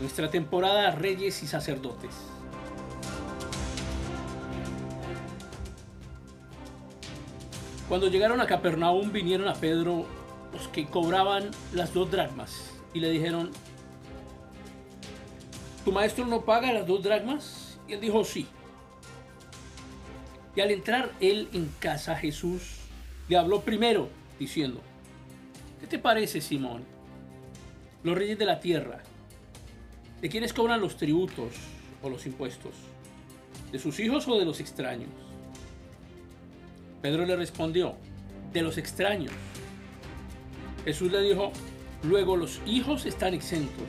nuestra 0.00 0.30
temporada 0.30 0.90
Reyes 0.92 1.42
y 1.42 1.46
Sacerdotes. 1.46 2.14
Cuando 7.88 8.08
llegaron 8.08 8.40
a 8.40 8.46
Capernaum 8.46 9.12
vinieron 9.12 9.48
a 9.48 9.54
Pedro 9.54 10.06
los 10.52 10.68
que 10.68 10.86
cobraban 10.86 11.50
las 11.72 11.94
dos 11.94 12.10
dracmas 12.10 12.74
y 12.92 13.00
le 13.00 13.10
dijeron, 13.10 13.50
¿tu 15.84 15.92
maestro 15.92 16.26
no 16.26 16.42
paga 16.42 16.72
las 16.72 16.86
dos 16.86 17.02
dracmas? 17.02 17.78
Y 17.88 17.94
él 17.94 18.00
dijo, 18.00 18.24
sí. 18.24 18.46
Y 20.54 20.60
al 20.60 20.70
entrar 20.70 21.12
él 21.20 21.48
en 21.52 21.72
casa, 21.78 22.14
Jesús 22.14 22.78
le 23.28 23.36
habló 23.36 23.62
primero 23.62 24.08
diciendo, 24.38 24.80
¿qué 25.80 25.86
te 25.86 25.98
parece, 25.98 26.40
Simón? 26.40 26.84
Los 28.02 28.16
reyes 28.16 28.38
de 28.38 28.44
la 28.44 28.60
tierra, 28.60 29.02
¿de 30.20 30.28
quiénes 30.28 30.52
cobran 30.52 30.80
los 30.80 30.96
tributos 30.96 31.54
o 32.02 32.10
los 32.10 32.26
impuestos? 32.26 32.74
¿De 33.70 33.78
sus 33.78 34.00
hijos 34.00 34.26
o 34.26 34.38
de 34.38 34.44
los 34.44 34.60
extraños? 34.60 35.10
Pedro 37.02 37.24
le 37.24 37.36
respondió, 37.36 37.94
de 38.52 38.62
los 38.62 38.78
extraños. 38.78 39.32
Jesús 40.84 41.12
le 41.12 41.20
dijo, 41.22 41.52
luego 42.02 42.36
los 42.36 42.60
hijos 42.66 43.06
están 43.06 43.34
exentos. 43.34 43.86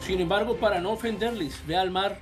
Sin 0.00 0.20
embargo, 0.20 0.56
para 0.56 0.80
no 0.80 0.92
ofenderles, 0.92 1.60
ve 1.66 1.76
al 1.76 1.90
mar 1.90 2.20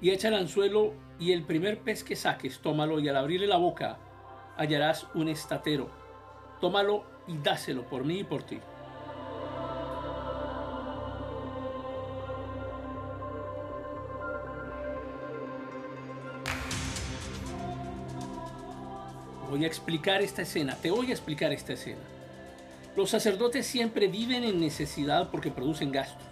y 0.00 0.10
echa 0.10 0.28
el 0.28 0.34
anzuelo 0.34 0.94
y 1.18 1.32
el 1.32 1.42
primer 1.42 1.80
pez 1.80 2.04
que 2.04 2.14
saques, 2.14 2.60
tómalo 2.60 3.00
y 3.00 3.08
al 3.08 3.16
abrirle 3.16 3.48
la 3.48 3.56
boca 3.56 3.98
hallarás 4.56 5.06
un 5.14 5.28
estatero. 5.28 5.88
Tómalo 6.60 7.04
y 7.26 7.36
dáselo 7.38 7.84
por 7.84 8.04
mí 8.04 8.20
y 8.20 8.24
por 8.24 8.42
ti. 8.42 8.58
Voy 19.50 19.64
a 19.64 19.68
explicar 19.68 20.22
esta 20.22 20.42
escena, 20.42 20.76
te 20.76 20.90
voy 20.90 21.10
a 21.10 21.12
explicar 21.12 21.52
esta 21.52 21.74
escena. 21.74 22.00
Los 22.96 23.10
sacerdotes 23.10 23.66
siempre 23.66 24.08
viven 24.08 24.42
en 24.42 24.58
necesidad 24.58 25.30
porque 25.30 25.50
producen 25.50 25.92
gastos. 25.92 26.26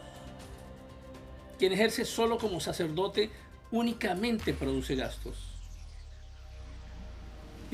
Quien 1.58 1.72
ejerce 1.72 2.04
solo 2.04 2.38
como 2.38 2.58
sacerdote 2.60 3.30
únicamente 3.70 4.52
produce 4.52 4.96
gastos. 4.96 5.53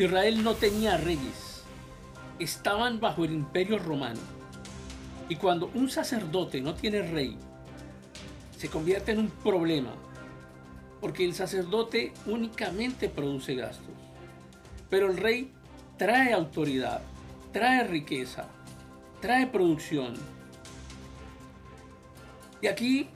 Israel 0.01 0.43
no 0.43 0.55
tenía 0.55 0.97
reyes, 0.97 1.63
estaban 2.39 3.01
bajo 3.01 3.23
el 3.27 3.33
imperio 3.33 3.79
romano. 3.79 4.19
Y 5.29 5.37
cuando 5.37 5.71
un 5.75 5.91
sacerdote 5.91 6.63
no 6.63 6.73
tiene 6.75 7.03
rey, 7.03 7.37
se 8.57 8.71
convierte 8.71 9.13
en 9.13 9.19
un 9.19 9.29
problema, 9.29 9.93
porque 11.03 11.23
el 11.23 11.35
sacerdote 11.35 12.15
únicamente 12.25 13.11
produce 13.11 13.55
gastos. 13.55 13.95
Pero 14.89 15.11
el 15.11 15.19
rey 15.19 15.53
trae 15.99 16.33
autoridad, 16.33 17.03
trae 17.53 17.85
riqueza, 17.85 18.47
trae 19.21 19.49
producción. 19.49 20.15
Y 22.63 22.69
aquí 22.69 23.11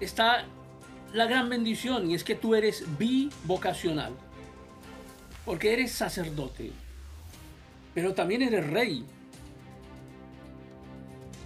está 0.00 0.44
la 1.12 1.26
gran 1.26 1.48
bendición 1.48 2.10
y 2.10 2.16
es 2.16 2.24
que 2.24 2.34
tú 2.34 2.56
eres 2.56 2.84
bivocacional. 2.98 4.25
Porque 5.46 5.72
eres 5.72 5.92
sacerdote, 5.92 6.72
pero 7.94 8.12
también 8.12 8.42
eres 8.42 8.66
rey. 8.66 9.06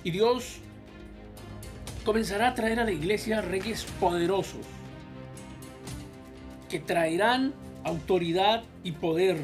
Y 0.03 0.11
Dios 0.11 0.57
comenzará 2.05 2.49
a 2.49 2.55
traer 2.55 2.81
a 2.81 2.85
la 2.85 2.91
iglesia 2.91 3.43
reyes 3.43 3.85
poderosos 4.01 4.67
que 6.69 6.81
traerán 6.81 7.53
autoridad 7.85 8.65
y 8.83 8.93
poder 8.93 9.37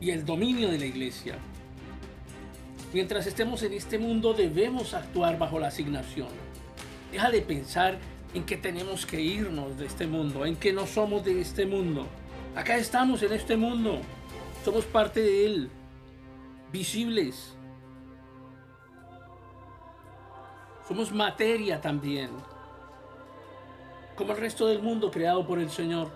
y 0.00 0.10
el 0.10 0.26
dominio 0.26 0.68
de 0.70 0.78
la 0.78 0.86
iglesia. 0.86 1.36
Mientras 2.92 3.26
estemos 3.26 3.62
en 3.62 3.72
este 3.72 3.98
mundo 3.98 4.34
debemos 4.34 4.92
actuar 4.92 5.38
bajo 5.38 5.58
la 5.58 5.68
asignación. 5.68 6.28
Deja 7.10 7.30
de 7.30 7.40
pensar 7.40 7.98
en 8.34 8.44
que 8.44 8.56
tenemos 8.56 9.06
que 9.06 9.20
irnos 9.20 9.78
de 9.78 9.86
este 9.86 10.06
mundo, 10.06 10.44
en 10.44 10.56
que 10.56 10.72
no 10.72 10.86
somos 10.86 11.24
de 11.24 11.40
este 11.40 11.64
mundo. 11.64 12.06
Acá 12.54 12.76
estamos 12.76 13.22
en 13.22 13.32
este 13.32 13.56
mundo, 13.56 13.98
somos 14.62 14.84
parte 14.84 15.22
de 15.22 15.46
él, 15.46 15.70
visibles. 16.70 17.54
Somos 20.86 21.12
materia 21.12 21.80
también, 21.80 22.28
como 24.16 24.32
el 24.32 24.38
resto 24.38 24.66
del 24.66 24.82
mundo 24.82 25.10
creado 25.10 25.46
por 25.46 25.58
el 25.58 25.70
Señor. 25.70 26.10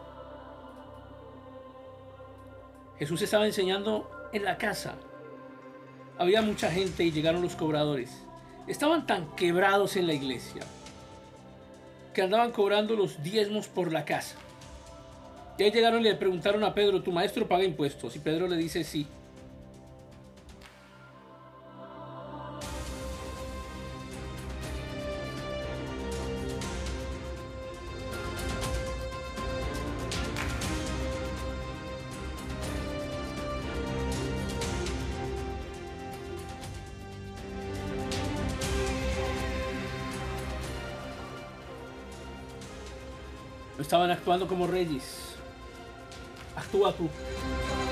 Jesús 2.99 3.23
estaba 3.23 3.47
enseñando 3.47 4.11
en 4.35 4.45
la 4.45 4.59
casa. 4.59 4.97
Había 6.19 6.43
mucha 6.43 6.71
gente 6.71 7.03
y 7.05 7.13
llegaron 7.13 7.41
los 7.41 7.57
cobradores. 7.57 8.25
Estaban 8.67 9.07
tan 9.07 9.35
quebrados 9.37 9.97
en 9.97 10.07
la 10.07 10.13
iglesia 10.13 10.63
que 12.13 12.21
andaban 12.21 12.53
cobrando 12.53 12.95
los 12.95 13.23
diezmos 13.23 13.69
por 13.69 13.91
la 13.91 14.05
casa. 14.05 14.37
Y 15.59 15.63
ahí 15.63 15.71
llegaron 15.71 16.01
y 16.01 16.05
le 16.05 16.15
preguntaron 16.15 16.63
a 16.65 16.75
Pedro, 16.75 17.03
¿tu 17.03 17.13
maestro 17.13 17.49
paga 17.49 17.65
impuestos? 17.65 18.15
Y 18.15 18.19
Pedro 18.19 18.47
le 18.47 18.57
dice 18.57 18.85
sí. 18.85 19.07
estaban 43.87 44.11
actuando 44.11 44.49
como 44.49 44.67
reyes. 44.67 45.36
Arthur, 46.57 46.85
Arthur. 46.87 47.86